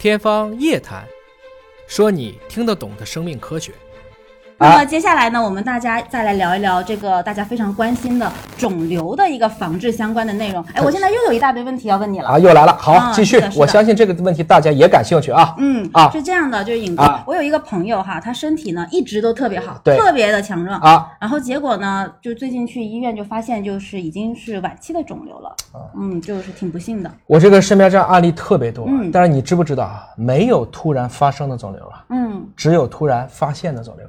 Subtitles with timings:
[0.00, 1.06] 天方夜谭，
[1.86, 3.74] 说你听得懂的生命科学。
[4.60, 10.62] 那么接下来呢，我们大家再来聊一聊这个大家非常关心的肿瘤的一个防治相关的内容。
[10.74, 12.28] 哎，我现在又有一大堆问题要问你了。
[12.28, 15.54] 啊，又来了，好，啊继续我相信这个问题大家也感兴趣啊。
[15.56, 20.78] 嗯啊是这样的，就是尹哥，啊我有一个朋友哈，他身体呢一直都特别好，对特别的强壮。
[20.80, 25.48] 啊，然后结果呢，就最近去医院就发现，就是已经是晚期的肿瘤了。
[25.72, 27.10] 啊嗯，就是挺不幸的。
[27.26, 30.06] 我这个身边这样案例特别多，嗯但是你知不知道啊？
[30.18, 34.06] 没有突然发生的肿瘤啊，嗯，只有突然发现的肿瘤。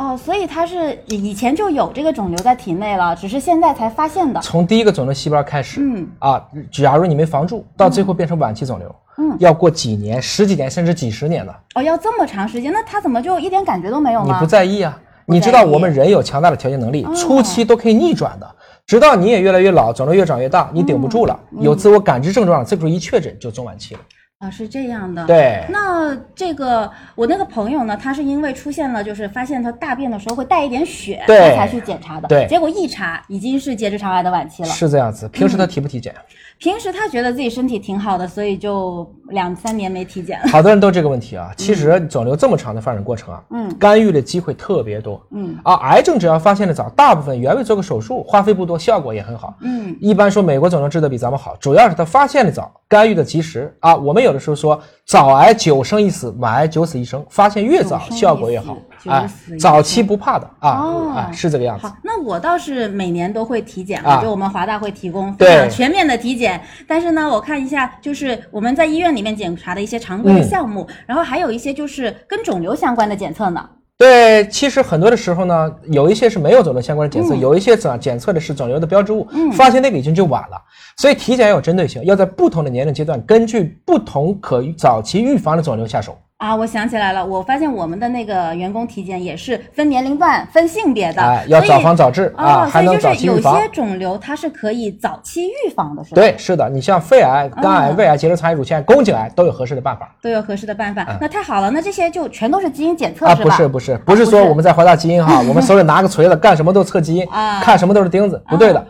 [0.00, 4.40] 哦，所以他是以前就有这个肿瘤在体内了，只是现在才发现的。
[4.40, 6.42] 从第一个肿瘤细胞开始，嗯啊，
[6.72, 14.34] 假如你没防住，到最后变成晚期肿瘤，嗯，要过几年、十几年甚至几十年的，哦，要这么长时间，那他怎么就一点感觉都没有吗？
[14.34, 14.98] 你不在意啊？
[15.26, 18.50] 不你知道我们人有强大的调节能力哦，初期都可以逆转的，
[18.86, 24.00] 直到你也越来越老，肿瘤越长越大，你顶不住了，嗯有自我感知症状了，这个时候一确诊就中晚期了。
[24.40, 25.26] 啊，是这样的。。
[25.26, 32.26] 对，那这个我那个朋友呢，他是因为出现了，就是发现他大便的时候会带一点血，对他才去检查的。
[32.26, 34.68] 对结果一查已经是结直肠癌的晚期了。
[34.70, 35.28] 是这样子。
[35.28, 36.14] 平时他体不体检？
[36.56, 40.48] 平时他觉得自己身体挺好的，所以就两三年没体检了。
[40.48, 41.50] 好多人都这个问题啊。
[41.56, 45.20] 其实肿瘤这么长的发展过程啊，嗯干预的机会特别多。
[45.30, 49.54] 嗯啊，癌症只要发现的早，大部分原位做个手术，花费不多，效果也很好。
[49.62, 53.96] 嗯一般说美国肿瘤治的比咱们好，主要是它发现的早，干预的及时啊。
[53.96, 58.80] 我们有的时候说早癌九生一死，晚癌九死一生，发现越早效果越好死。
[59.04, 65.34] 九哎，早期不怕的啊，是这个样子好。，那我倒是每年都会体检啊就我们华大会提供
[65.70, 66.60] 全面的体检。
[66.86, 73.68] 但是呢，我看一下，就是我们在医院里面检查的一些常规的嗯项目，然后还有一些就是跟肿瘤相关的检测呢。
[73.96, 80.56] 对，其实很多的时候呢，有一些是没有肿瘤相关的检测，嗯有一些检检测的是肿瘤的标志物，发现那个已经就晚了。
[80.96, 86.16] 所以体检要有针对性，要在不同的年龄阶段，根据不同可早期预防的肿瘤下手。
[86.40, 93.68] 啊，我想起来了，我发现我们的那个员工体检也是分年龄段、分性别的，哎，要所以早防早治啊，还能早就是有期预防些。
[93.68, 96.14] 肿瘤它是可以早期预防的，是吧？
[96.14, 100.10] 对，，是的，你像肺癌、肝癌、嗯胃癌、结直肠癌、乳腺癌、宫颈癌都有合适的办法。
[100.22, 101.06] 都有合适的办法。
[101.20, 103.44] 那太好了，那这些就全都是基因检测啊，是吧？
[103.44, 108.86] 不是不是，不是说我们在怀大基因哈，我们手里拿个锤子干什么都测基因 啊，看什么都是钉子，不对的啊。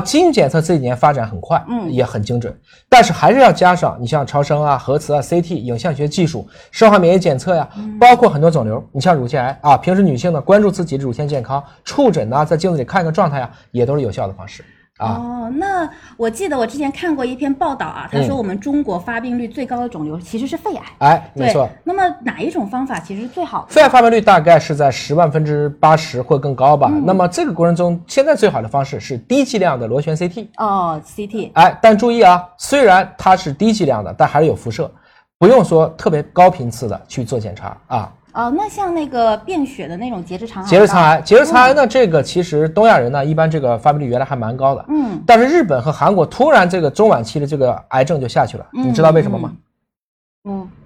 [0.00, 1.90] 基因检测这几年发展很快，嗯。
[1.90, 2.56] 也很精准，
[2.88, 14.64] 但是还是要加上你像超声啊、核磁啊、CT、影像学技术、生化免疫检测呀，嗯包括很多肿瘤，你像乳腺癌啊，平时女性呢关注自己的乳腺健康，触诊呐，在镜子里看一个状态呀，也都是有效的方式
[15.02, 15.16] 啊。
[15.18, 20.82] 哦，那我记得我之前看过一篇报道啊，他嗯说我们中国发病率最高的肿瘤其实是肺癌。
[20.98, 23.72] 哎，没错。，那么哪一种方法其实是最好的？
[23.72, 26.88] 肺癌发病率大概是在十万分之八十或更高吧。
[27.04, 30.46] 那么这个过程中，现在最好的方式是低剂量的螺旋 CT。
[30.58, 31.50] 哦，CT。
[31.54, 34.90] 哎，但注意啊，虽然它是低剂量的，但还是有辐射，
[35.38, 38.12] 不用说特别高频次的去做检查啊。
[38.32, 49.50] 哦，那像那个便血的那种结直肠癌，结直肠癌，结直肠癌呢，这个其实东亚人呢，一般这个发病率原来还蛮高的，嗯，但是日本和韩国突然这个中晚期的这个癌症就下去了，嗯你知道为什么吗？
[49.52, 49.56] 嗯，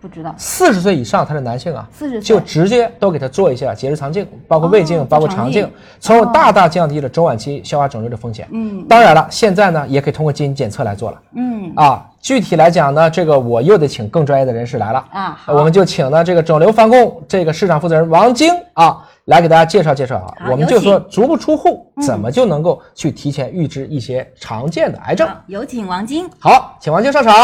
[0.03, 5.69] 不知道，四十岁以上他是男性啊，四十就直接都给他做一下结直肠镜，包括胃镜，哦包括肠镜
[5.99, 8.47] 从而大大降低了中晚期消化肿瘤的风险。
[8.53, 12.07] 嗯当然了，现在呢也可以通过基因检测来做了嗯啊。
[12.21, 15.05] 具体来讲呢，这个我又得请更专业的人士来了。
[15.11, 20.35] 啊，好我们就请呢这个肿瘤防控这个市场负责人王晶啊，来给大家介绍介绍啊。
[20.51, 25.27] 我们就说足不出户，怎么就能够去提前预知一些常见的癌症？
[25.47, 27.35] 有请王晶好，请王晶上场。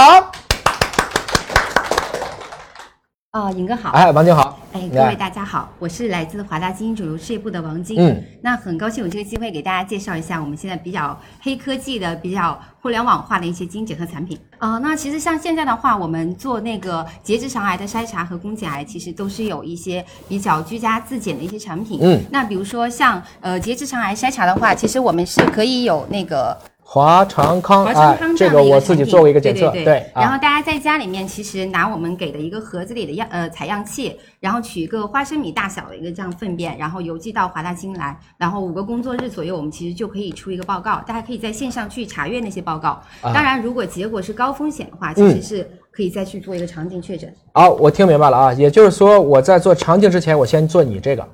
[3.32, 3.92] 哦，尹哥好。
[3.92, 4.60] 哎，王晶好。
[4.74, 7.98] 哎，各位大家好，我是来自华大基因肿瘤事业部的王晶。
[7.98, 22.00] 嗯，那很高兴有这个机会给大家介绍一下我们现在比较黑科技的、比较互联网化的一些基因检测产品啊、那其实像现在的话，我们做那个结直肠癌的筛查和宫颈癌，其实都是有一些比较居家自检的一些产品。
[22.02, 26.54] 嗯，那比如说像呃结直肠癌筛查的话，其实我们是可以有那个
[26.94, 42.90] 华长康，华长康哎，这个我自己做过一个检测，对对然后啊，大家在家里面其实拿我们给的一个盒子里的样呃采样器，然后取一个花生米大小的一个这样粪便，然后邮寄到华大基因来，然后五个工作日左右，我们其实就可以出一个报告，大家可以在线上去查阅那些报告。
[43.22, 47.34] 啊当然，如果结果是高风险的话，其嗯实是可以再去做一个肠镜确诊。
[47.54, 51.26] 好，我听明白了啊，也就是说我在做肠镜之前，我先做你这个，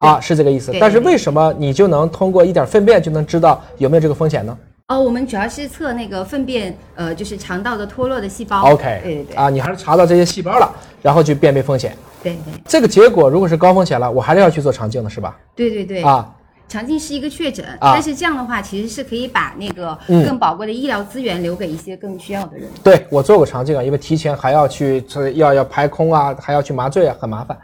[0.00, 0.74] 啊，是这个意思。
[0.78, 4.54] 但是为什么你就能通过一点粪便就能知道有没有这个风险呢
[4.88, 8.70] 哦，我们主要是测那个粪便，呃，就是肠道的脱落的细胞。
[8.70, 10.72] ？OK，对对对，啊，你还是查到这些细胞了，
[11.02, 11.96] 然后去辨别风险。
[12.22, 15.36] 对对这个结果如果是高风险了，我还是要去做肠镜的，是吧？
[15.56, 16.04] 对对对。
[16.04, 16.32] 啊，
[16.68, 22.68] 肠镜是一个确诊，啊但是这样的话其实是可以把那个嗯更宝贵的医疗资源留给一些更需要的人。
[22.84, 27.58] 对我做过肠镜啊，因为提前还要去这要要排空啊，还要去麻醉啊，很麻烦。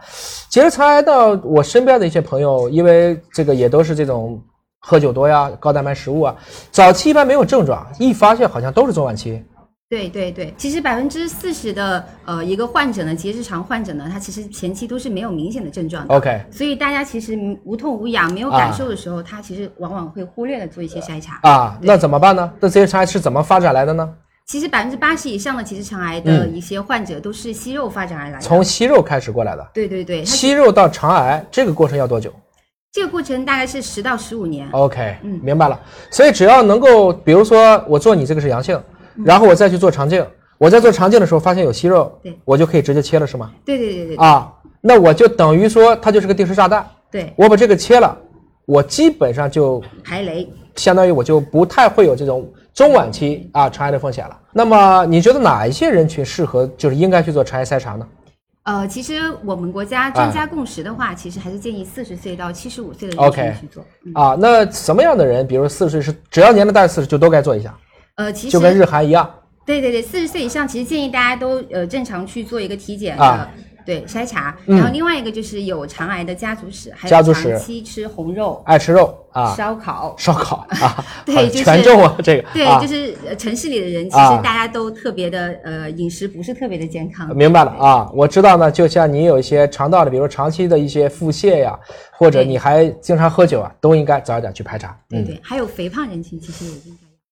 [0.50, 4.42] 其实肠癌到我身边的一些朋友，因为这个也都是这种
[4.84, 6.34] 喝酒多呀、高蛋白食物啊，
[6.72, 9.42] 早期一般没有症状，一发现好像都是中晚期。
[9.88, 16.14] 对对对，其实百分之四十的呃一个患者呢，结直肠患者呢，他其实前期都是没有明显的症状的。
[16.14, 21.38] OK 所以大家其实无痛无痒、没有感受的时候，他其实往往会忽略了做一些筛查。
[21.42, 22.50] 啊，那怎么办呢？
[22.58, 24.12] 那这些肠癌是怎么发展来的呢？
[24.46, 28.40] 其实百分之八十以上的结直肠癌的一些患者都是息肉发展而来的。
[28.40, 32.32] 从息肉开始过来的，对对对，息肉到肠癌这个过程要多久
[32.92, 34.68] 这个过程大概是十到十五年。
[34.70, 35.80] ？OK，嗯明白了。
[36.10, 38.78] 所以只要能够，比如说我做你这个是阳性，
[39.24, 40.22] 然后我再去做肠镜，
[40.58, 43.50] 我在做肠镜的时候发现有息肉，对我就可以直接切了是吗？
[43.64, 44.52] 对对对对啊，
[44.82, 48.14] 那我就等于说它就是个定时炸弹，对，我把这个切了，
[48.66, 50.46] 我基本上就排雷。
[50.76, 54.38] 相当于我就不太会有这种中晚期啊肠癌的风险了。
[54.52, 58.06] 那么你觉得哪一些人群适合，就是应该去做肠癌筛查呢？
[58.64, 63.84] 呃，其实我们国家专家共识的话，其实还是建议四十岁到七十五岁的人去做。
[64.04, 67.76] 嗯，啊，那什么样的人，比如四十岁是只要年龄大于四十就都该做一下，
[68.14, 69.28] 呃，其实就跟日韩一样
[69.64, 73.50] 对对对，四十岁以上，其实建议大家都呃正常去做一个体检的、啊
[73.84, 74.56] 对筛查。
[74.66, 80.14] 嗯然后另外一个就是有肠癌的家族史，还有长期吃红肉、爱吃肉啊，烧烤。
[80.18, 87.34] 烧烤 啊，对就是权重啊，这个对，啊就是呃城市里的人，其啊实大家都特别的呃饮食不是特别的健康。
[87.34, 88.70] 明白了啊，我知道呢。
[88.70, 91.78] 就像你有一些肠道的，比如长期的一些腹泻呀，
[92.12, 94.96] 或者你还经常喝酒啊，都应该早一点去排查。
[95.10, 97.11] 嗯对对，还有肥胖人群其实也应该。